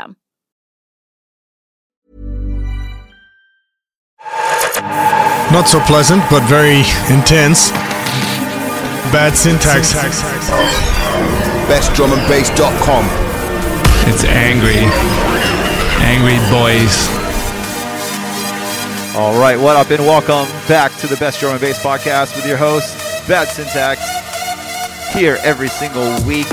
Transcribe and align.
system. 0.00 0.16
Not 5.52 5.66
so 5.66 5.80
pleasant, 5.80 6.22
but 6.30 6.42
very 6.48 6.80
intense. 7.12 7.70
Bad 9.10 9.36
syntax. 9.36 9.92
BestDrumAndBass.com. 11.68 13.04
It's 14.08 14.24
angry. 14.24 14.86
Angry 16.02 16.38
boys. 16.50 17.08
All 19.16 19.38
right, 19.40 19.58
what 19.58 19.76
up, 19.76 19.90
and 19.90 20.00
welcome 20.00 20.46
back 20.68 20.96
to 20.98 21.08
the 21.08 21.16
Best 21.16 21.40
Drum 21.40 21.52
and 21.52 21.60
Bass 21.60 21.82
podcast 21.82 22.36
with 22.36 22.46
your 22.46 22.56
host, 22.56 22.96
Bad 23.26 23.48
Syntax, 23.48 24.00
here 25.12 25.36
every 25.42 25.68
single 25.68 26.22
week. 26.22 26.46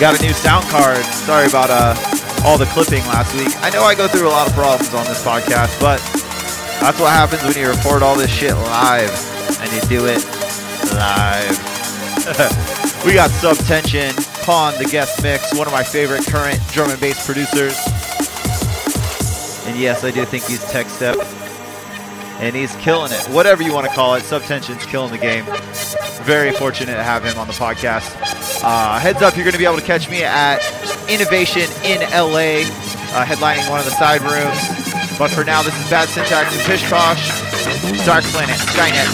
Got 0.00 0.18
a 0.18 0.22
new 0.22 0.32
sound 0.32 0.64
card. 0.68 1.04
Sorry 1.04 1.46
about 1.46 1.68
uh, 1.68 1.94
all 2.42 2.56
the 2.56 2.64
clipping 2.64 3.04
last 3.04 3.34
week. 3.34 3.52
I 3.60 3.68
know 3.68 3.82
I 3.82 3.94
go 3.94 4.08
through 4.08 4.28
a 4.28 4.32
lot 4.32 4.48
of 4.48 4.54
problems 4.54 4.94
on 4.94 5.04
this 5.04 5.22
podcast, 5.22 5.78
but 5.78 6.00
that's 6.80 6.98
what 6.98 7.12
happens 7.12 7.42
when 7.42 7.52
you 7.54 7.68
record 7.68 8.02
all 8.02 8.16
this 8.16 8.30
shit 8.30 8.54
live 8.54 9.12
and 9.60 9.70
you 9.70 9.80
do 9.90 10.06
it 10.06 10.24
live. 10.96 11.52
we 13.04 13.12
got 13.12 13.28
Subtension, 13.28 14.16
Pawn, 14.42 14.72
the 14.78 14.88
guest 14.90 15.22
mix, 15.22 15.54
one 15.54 15.66
of 15.66 15.72
my 15.74 15.84
favorite 15.84 16.24
current 16.26 16.58
and 16.78 17.00
bass 17.00 17.26
producers. 17.26 17.76
And 19.66 19.78
yes, 19.78 20.02
I 20.02 20.12
do 20.12 20.24
think 20.24 20.44
he's 20.44 20.64
tech 20.72 20.86
step. 20.86 21.18
And 22.40 22.56
he's 22.56 22.74
killing 22.76 23.12
it. 23.12 23.20
Whatever 23.28 23.62
you 23.62 23.74
want 23.74 23.86
to 23.86 23.92
call 23.92 24.14
it, 24.14 24.22
Subtension's 24.22 24.86
killing 24.86 25.12
the 25.12 25.18
game. 25.18 25.44
Very 26.24 26.52
fortunate 26.52 26.94
to 26.94 27.02
have 27.02 27.22
him 27.22 27.36
on 27.36 27.46
the 27.46 27.52
podcast. 27.52 28.39
Uh, 28.62 28.98
heads 28.98 29.22
up, 29.22 29.36
you're 29.36 29.44
going 29.44 29.52
to 29.52 29.58
be 29.58 29.64
able 29.64 29.76
to 29.76 29.82
catch 29.82 30.10
me 30.10 30.22
at 30.22 30.58
Innovation 31.08 31.62
in 31.82 32.00
LA, 32.10 32.60
uh, 33.16 33.24
headlining 33.24 33.68
one 33.70 33.78
of 33.78 33.86
the 33.86 33.90
side 33.90 34.20
rooms. 34.20 35.18
But 35.18 35.30
for 35.30 35.44
now, 35.44 35.62
this 35.62 35.74
is 35.82 35.90
Bad 35.90 36.08
Syntax 36.08 36.54
and 36.54 36.64
Pish 36.66 36.82
Posh, 36.88 37.28
Dark 38.04 38.24
Planet, 38.24 38.56
Skynet. 38.56 39.10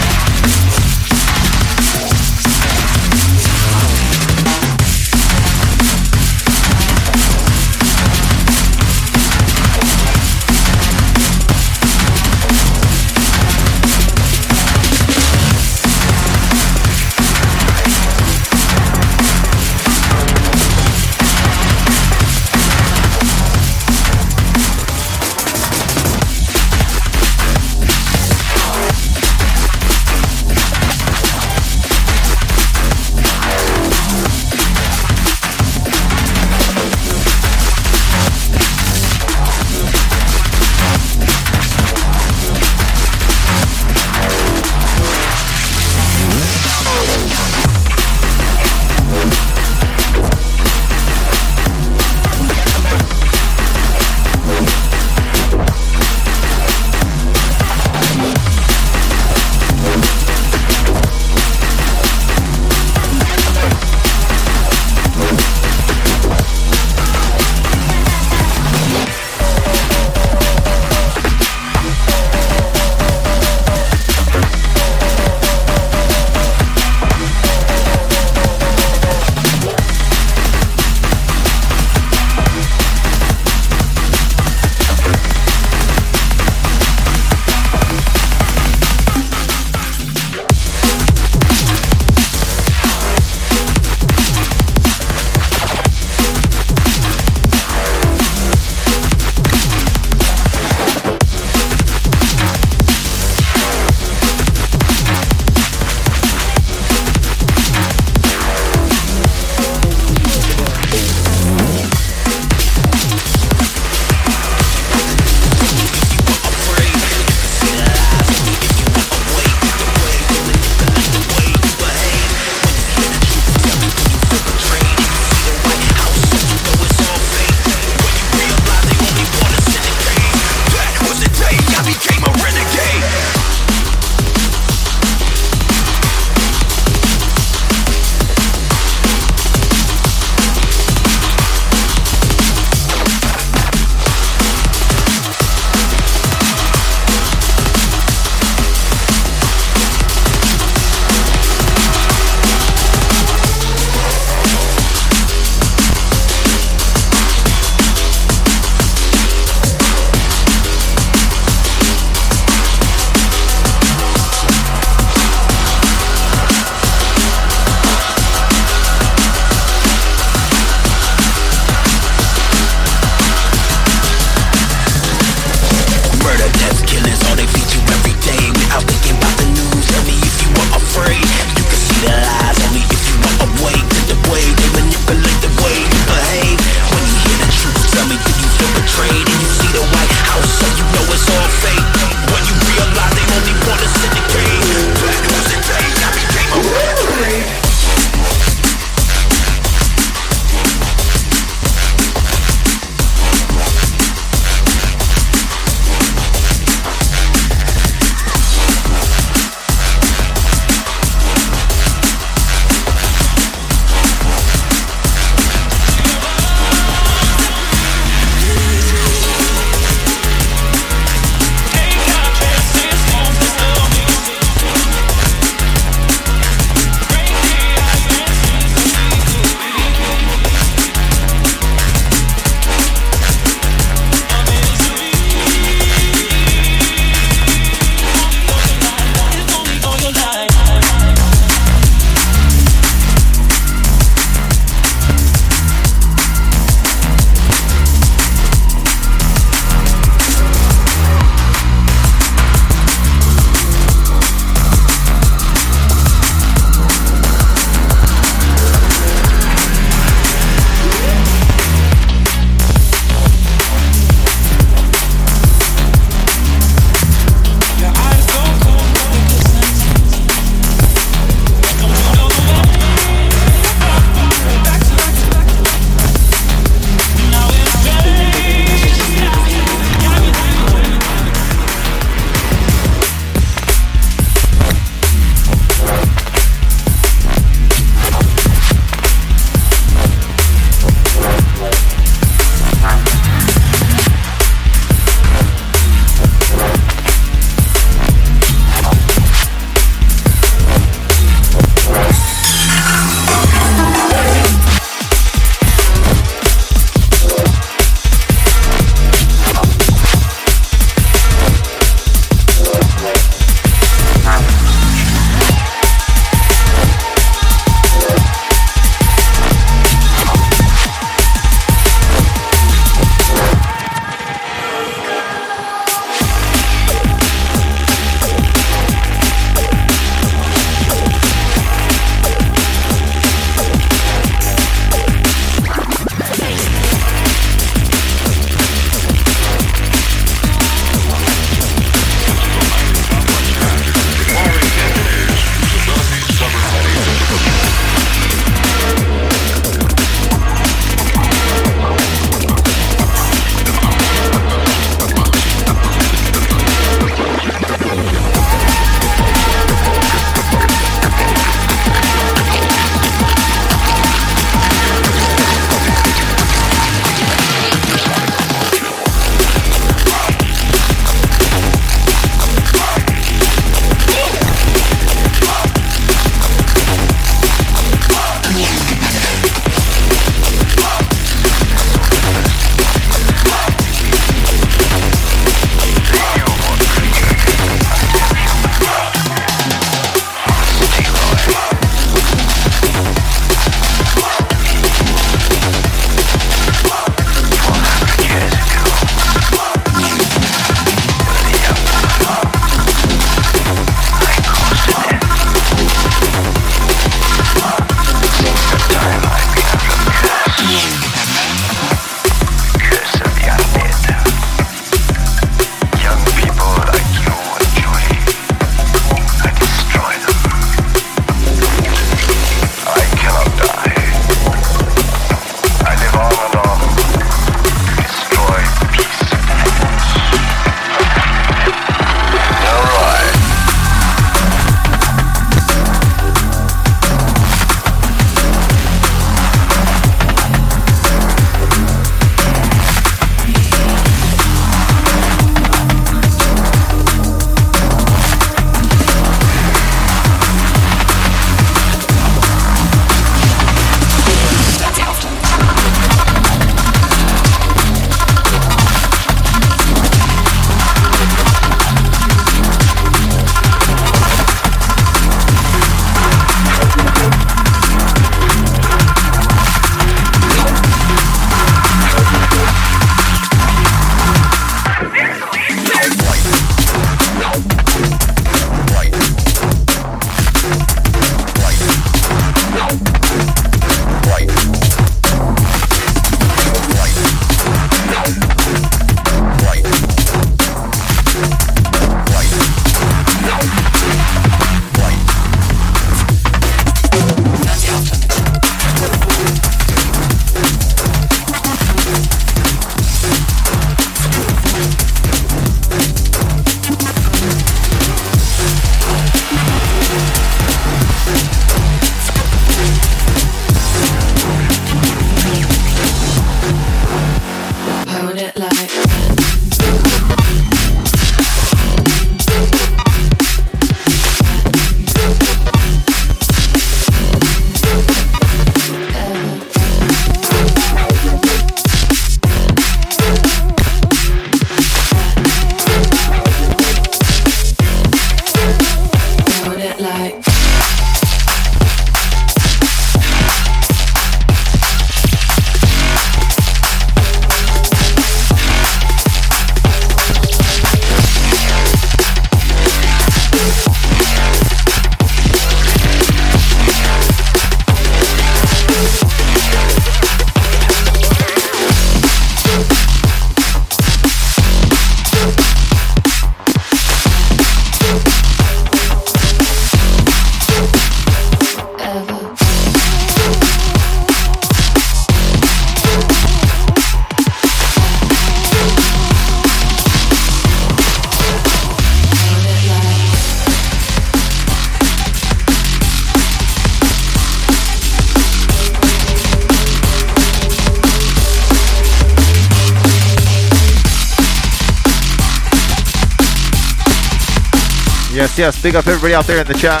Yes, 598.56 598.76
yes. 598.76 598.82
Big 598.82 598.96
up 598.96 599.06
everybody 599.06 599.34
out 599.34 599.44
there 599.44 599.60
in 599.60 599.66
the 599.66 599.74
chat. 599.74 600.00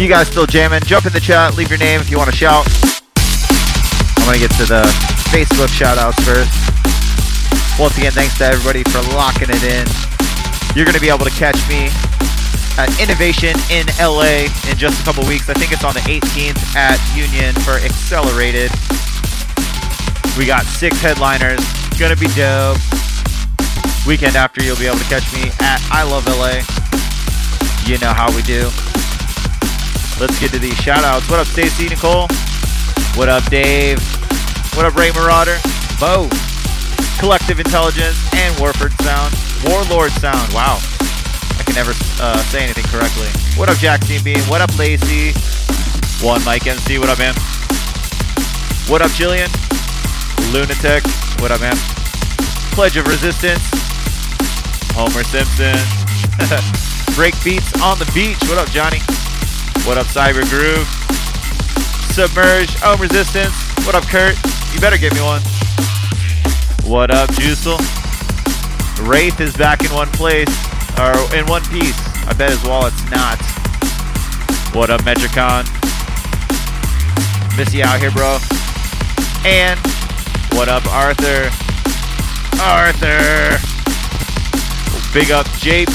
You 0.00 0.08
guys 0.08 0.28
still 0.28 0.46
jamming? 0.46 0.80
Jump 0.84 1.04
in 1.04 1.12
the 1.12 1.20
chat. 1.20 1.54
Leave 1.54 1.68
your 1.68 1.78
name 1.78 2.00
if 2.00 2.10
you 2.10 2.16
want 2.16 2.30
to 2.30 2.36
shout. 2.36 2.64
I'm 4.16 4.24
going 4.24 4.40
to 4.40 4.48
get 4.48 4.56
to 4.56 4.64
the 4.64 4.80
Facebook 5.28 5.68
shout 5.68 5.98
outs 5.98 6.16
first. 6.24 6.48
Once 7.78 7.98
again, 7.98 8.12
thanks 8.12 8.38
to 8.38 8.44
everybody 8.44 8.82
for 8.84 9.04
locking 9.12 9.48
it 9.52 9.60
in. 9.60 9.84
You're 10.72 10.88
going 10.88 10.96
to 10.96 11.00
be 11.00 11.12
able 11.12 11.28
to 11.28 11.36
catch 11.36 11.60
me 11.68 11.92
at 12.80 12.88
Innovation 12.96 13.52
in 13.68 13.84
LA 14.00 14.48
in 14.64 14.76
just 14.80 14.96
a 15.00 15.04
couple 15.04 15.20
weeks. 15.28 15.50
I 15.50 15.54
think 15.54 15.72
it's 15.72 15.84
on 15.84 15.92
the 15.92 16.04
18th 16.08 16.76
at 16.76 16.96
Union 17.12 17.52
for 17.60 17.76
Accelerated. 17.84 18.72
We 20.40 20.48
got 20.48 20.64
six 20.64 20.96
headliners. 21.00 21.60
It's 21.60 22.00
Gonna 22.00 22.16
be 22.16 22.28
dope. 22.32 22.80
Weekend 24.06 24.36
after, 24.36 24.62
you'll 24.62 24.78
be 24.78 24.86
able 24.86 24.98
to 24.98 25.10
catch 25.10 25.26
me 25.34 25.50
at 25.58 25.82
I 25.90 26.04
Love 26.06 26.30
LA. 26.30 26.62
You 27.90 27.98
know 27.98 28.14
how 28.14 28.30
we 28.30 28.42
do. 28.46 28.70
Let's 30.22 30.38
get 30.38 30.54
to 30.54 30.60
these 30.60 30.78
shout 30.78 31.02
outs. 31.02 31.28
What 31.28 31.40
up, 31.40 31.48
Stacy 31.48 31.88
Nicole? 31.88 32.28
What 33.18 33.28
up, 33.28 33.42
Dave? 33.50 33.98
What 34.78 34.86
up, 34.86 34.94
Ray 34.94 35.10
Marauder? 35.10 35.58
Bo. 35.98 36.30
Collective 37.18 37.58
Intelligence 37.58 38.14
and 38.34 38.54
Warford 38.60 38.92
Sound. 39.02 39.34
Warlord 39.66 40.12
Sound. 40.22 40.54
Wow. 40.54 40.78
I 41.58 41.62
can 41.66 41.74
never 41.74 41.90
uh, 42.22 42.38
say 42.46 42.62
anything 42.62 42.86
correctly. 42.86 43.26
What 43.58 43.68
up, 43.68 43.76
Jack 43.78 44.06
Jackson 44.06 44.22
Bean? 44.22 44.38
What 44.46 44.60
up, 44.62 44.70
Lacey? 44.78 45.34
One 46.24 46.44
Mike 46.44 46.68
MC. 46.68 47.00
What 47.00 47.08
up, 47.08 47.18
man? 47.18 47.34
What 48.86 49.02
up, 49.02 49.10
Jillian? 49.18 49.50
Lunatic. 50.52 51.02
What 51.42 51.50
up, 51.50 51.60
man? 51.60 51.74
Pledge 52.70 52.96
of 52.96 53.08
Resistance. 53.08 53.85
Homer 54.96 55.24
Simpson. 55.24 55.76
Break 57.16 57.36
beats 57.44 57.68
on 57.82 57.98
the 57.98 58.10
beach. 58.16 58.40
What 58.48 58.56
up, 58.56 58.72
Johnny? 58.72 59.00
What 59.84 59.98
up, 60.00 60.08
Cyber 60.08 60.40
Groove? 60.48 60.88
Submerge. 62.16 62.72
Home 62.80 63.00
Resistance. 63.02 63.52
What 63.84 63.94
up, 63.94 64.08
Kurt? 64.08 64.40
You 64.72 64.80
better 64.80 64.96
give 64.96 65.12
me 65.12 65.20
one. 65.20 65.42
What 66.88 67.10
up, 67.10 67.28
Juicel? 67.36 67.76
Wraith 69.06 69.38
is 69.38 69.54
back 69.54 69.84
in 69.84 69.92
one 69.92 70.08
place, 70.16 70.48
or 70.96 71.12
in 71.36 71.44
one 71.44 71.62
piece. 71.68 72.00
I 72.24 72.32
bet 72.32 72.48
his 72.48 72.64
wallet's 72.64 73.04
not. 73.10 73.36
What 74.74 74.88
up, 74.88 75.02
Metricon? 75.02 75.68
Miss 77.58 77.74
you 77.74 77.84
out 77.84 78.00
here, 78.00 78.12
bro. 78.12 78.38
And 79.44 79.78
what 80.56 80.70
up, 80.70 80.86
Arthur? 80.88 81.52
Arthur! 82.58 83.75
Big 85.16 85.30
up, 85.30 85.46
Japes, 85.60 85.94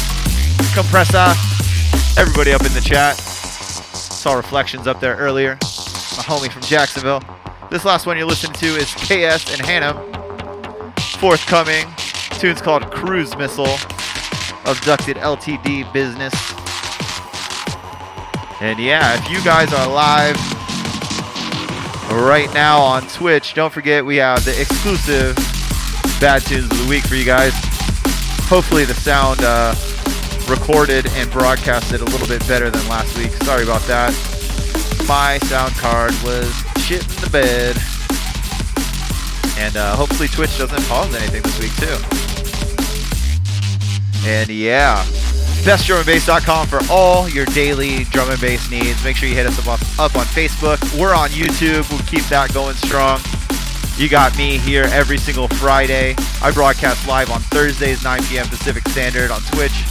Compressa, 0.73 1.37
everybody 2.17 2.53
up 2.53 2.65
in 2.65 2.73
the 2.73 2.81
chat. 2.81 3.15
Saw 3.17 4.33
reflections 4.33 4.87
up 4.87 4.99
there 4.99 5.15
earlier. 5.15 5.59
My 5.61 6.23
homie 6.23 6.51
from 6.51 6.63
Jacksonville. 6.63 7.21
This 7.69 7.85
last 7.85 8.07
one 8.07 8.17
you're 8.17 8.25
listening 8.25 8.53
to 8.53 8.65
is 8.65 8.91
KS 8.95 9.53
and 9.53 9.63
Hannah. 9.63 9.93
Forthcoming. 11.19 11.85
Tune's 12.39 12.63
called 12.63 12.89
Cruise 12.89 13.37
Missile. 13.37 13.77
Abducted 14.65 15.17
LTD 15.17 15.93
Business. 15.93 16.33
And 18.59 18.79
yeah, 18.79 19.19
if 19.23 19.29
you 19.29 19.39
guys 19.43 19.71
are 19.71 19.87
live 19.87 20.35
right 22.25 22.51
now 22.55 22.81
on 22.81 23.07
Twitch, 23.09 23.53
don't 23.53 23.71
forget 23.71 24.03
we 24.03 24.15
have 24.15 24.43
the 24.45 24.59
exclusive 24.59 25.35
Bad 26.19 26.41
Tunes 26.41 26.71
of 26.71 26.79
the 26.79 26.87
Week 26.89 27.03
for 27.03 27.13
you 27.13 27.25
guys. 27.25 27.70
Hopefully 28.51 28.83
the 28.83 28.93
sound 28.93 29.39
uh, 29.43 29.73
recorded 30.49 31.07
and 31.11 31.31
broadcasted 31.31 32.01
a 32.01 32.03
little 32.03 32.27
bit 32.27 32.45
better 32.49 32.69
than 32.69 32.85
last 32.89 33.17
week. 33.17 33.31
Sorry 33.43 33.63
about 33.63 33.79
that. 33.83 34.11
My 35.07 35.37
sound 35.43 35.73
card 35.75 36.11
was 36.21 36.53
shit 36.83 37.01
in 37.01 37.21
the 37.23 37.29
bed. 37.31 37.77
And 39.57 39.77
uh, 39.77 39.95
hopefully 39.95 40.27
Twitch 40.27 40.57
doesn't 40.57 40.83
pause 40.89 41.15
anything 41.15 41.41
this 41.43 41.59
week 41.61 41.73
too. 41.77 41.95
And 44.27 44.49
yeah, 44.49 45.01
bestdrumandbass.com 45.63 46.67
for 46.67 46.81
all 46.91 47.29
your 47.29 47.45
daily 47.45 48.03
drum 48.03 48.31
and 48.31 48.41
bass 48.41 48.69
needs. 48.69 49.01
Make 49.01 49.15
sure 49.15 49.29
you 49.29 49.35
hit 49.35 49.45
us 49.45 49.65
up, 49.65 49.79
up 49.97 50.15
on 50.17 50.25
Facebook. 50.25 50.99
We're 50.99 51.15
on 51.15 51.29
YouTube. 51.29 51.89
We'll 51.89 52.05
keep 52.05 52.25
that 52.25 52.53
going 52.53 52.75
strong. 52.75 53.21
You 53.97 54.09
got 54.09 54.35
me 54.37 54.57
here 54.57 54.85
every 54.91 55.17
single 55.17 55.47
Friday. 55.47 56.15
I 56.41 56.51
broadcast 56.51 57.07
live 57.07 57.29
on 57.29 57.41
Thursdays, 57.41 58.03
9 58.03 58.23
p.m. 58.23 58.47
Pacific 58.47 58.87
Standard 58.89 59.29
on 59.29 59.41
Twitch. 59.51 59.83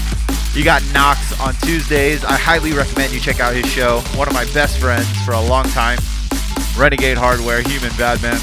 You 0.53 0.65
got 0.65 0.83
Knox 0.93 1.39
on 1.39 1.55
Tuesdays. 1.63 2.25
I 2.25 2.33
highly 2.33 2.73
recommend 2.73 3.13
you 3.13 3.21
check 3.21 3.39
out 3.39 3.55
his 3.55 3.67
show. 3.67 4.01
One 4.17 4.27
of 4.27 4.35
my 4.35 4.45
best 4.53 4.79
friends 4.79 5.07
for 5.25 5.33
a 5.33 5.41
long 5.41 5.65
time. 5.67 5.99
Renegade 6.77 7.19
Hardware, 7.19 7.61
Human 7.63 7.93
Badman. 7.97 8.41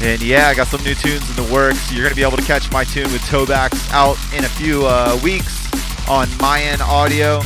And 0.00 0.22
yeah, 0.22 0.48
I 0.48 0.54
got 0.54 0.68
some 0.68 0.82
new 0.84 0.94
tunes 0.94 1.28
in 1.30 1.34
the 1.34 1.52
works. 1.52 1.90
You're 1.90 2.02
going 2.02 2.10
to 2.10 2.16
be 2.16 2.22
able 2.22 2.36
to 2.36 2.44
catch 2.44 2.70
my 2.70 2.84
tune 2.84 3.10
with 3.10 3.22
Tobax 3.22 3.90
out 3.90 4.16
in 4.32 4.44
a 4.44 4.48
few 4.48 4.86
uh, 4.86 5.18
weeks 5.24 5.66
on 6.08 6.28
Mayan 6.38 6.80
Audio. 6.82 7.40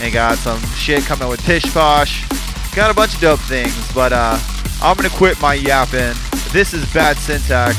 And 0.00 0.12
got 0.14 0.38
some 0.38 0.60
shit 0.76 1.04
coming 1.04 1.28
with 1.28 1.44
Pish 1.44 1.64
Posh. 1.74 2.26
Got 2.74 2.90
a 2.90 2.94
bunch 2.94 3.14
of 3.14 3.20
dope 3.20 3.40
things, 3.40 3.92
but 3.92 4.12
uh, 4.12 4.38
I'm 4.82 4.96
going 4.96 5.08
to 5.08 5.16
quit 5.16 5.40
my 5.40 5.54
yapping. 5.54 6.14
This 6.52 6.74
is 6.74 6.90
Bad 6.92 7.16
Syntax 7.16 7.76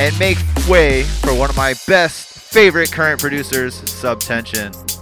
and 0.00 0.18
make 0.18 0.38
way 0.68 1.02
for 1.02 1.34
one 1.34 1.50
of 1.50 1.56
my 1.56 1.74
best 1.86 2.26
favorite 2.28 2.90
current 2.90 3.20
producers, 3.20 3.80
Subtension. 3.82 5.01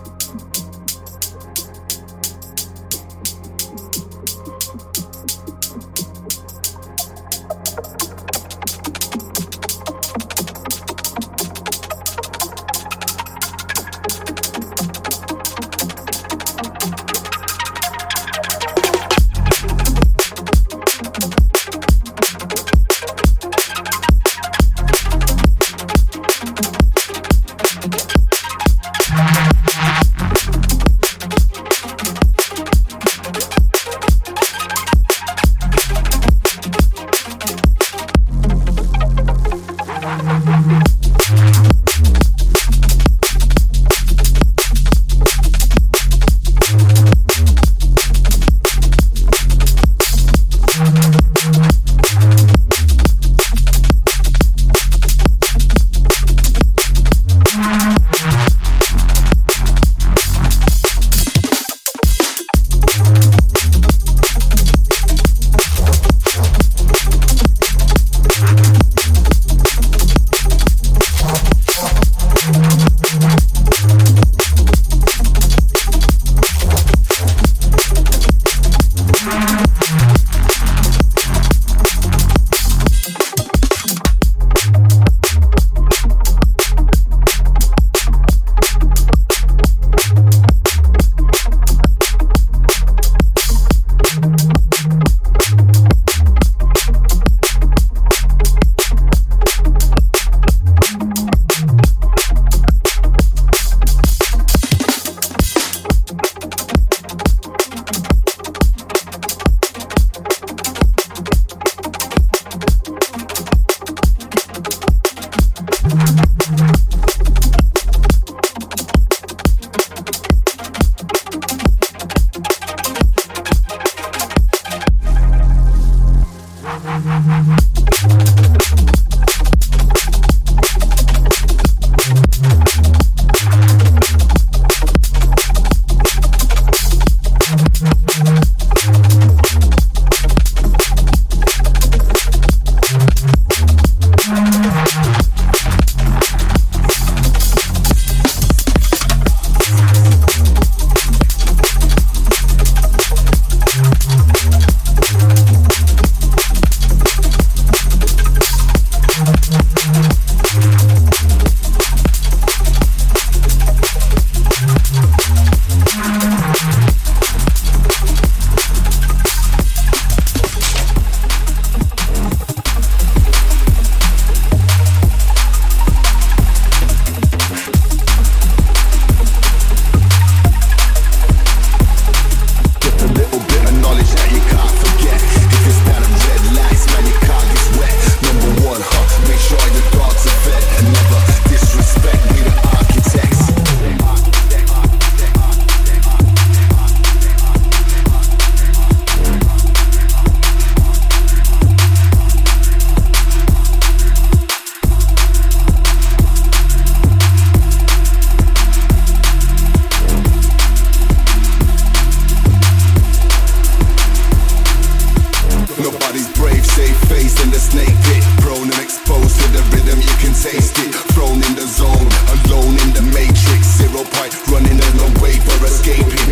stay 216.81 216.93
faced 217.13 217.41
in 217.45 217.51
the 217.51 217.59
snake 217.59 217.97
pit. 218.09 218.25
Prone 218.41 218.71
and 218.73 218.81
exposed 218.81 219.37
to 219.41 219.47
the 219.53 219.63
rhythm, 219.73 220.01
you 220.01 220.15
can 220.23 220.33
taste 220.33 220.79
it. 220.81 220.95
Thrown 221.13 221.37
in 221.45 221.55
the 221.55 221.67
zone, 221.67 222.09
alone 222.35 222.75
in 222.81 222.91
the 222.97 223.05
matrix. 223.13 223.77
Zero 223.77 224.05
point, 224.17 224.33
running 224.49 224.79
and 224.81 224.95
no 224.97 225.09
way 225.21 225.37
for 225.37 225.59
escaping. 225.65 226.29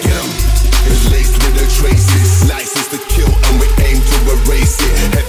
Yeah. 0.00 0.24
It's 0.88 1.04
laced 1.12 1.36
with 1.44 1.54
the 1.60 1.66
traces. 1.76 2.48
License 2.48 2.88
to 2.88 2.98
kill, 3.12 3.28
and 3.28 3.60
we 3.60 3.66
aim 3.84 4.00
to 4.00 4.16
erase 4.34 4.78
it. 4.80 5.19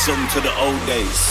Listen 0.00 0.26
to 0.28 0.40
the 0.40 0.58
old 0.58 0.86
days. 0.86 1.29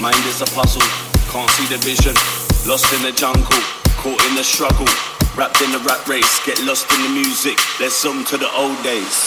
Mind 0.00 0.16
is 0.26 0.42
a 0.42 0.46
puzzle, 0.46 0.82
can't 1.32 1.50
see 1.52 1.64
the 1.74 1.78
vision. 1.78 2.14
Lost 2.68 2.92
in 2.92 3.02
the 3.02 3.12
jungle, 3.12 3.62
caught 3.96 4.22
in 4.26 4.34
the 4.34 4.44
struggle. 4.44 4.86
Wrapped 5.34 5.62
in 5.62 5.72
the 5.72 5.78
rat 5.78 6.06
race, 6.06 6.44
get 6.44 6.62
lost 6.64 6.92
in 6.92 7.02
the 7.02 7.08
music. 7.08 7.58
Let's 7.80 7.94
song 7.94 8.24
to 8.26 8.36
the 8.36 8.50
old 8.52 8.82
days. 8.82 9.26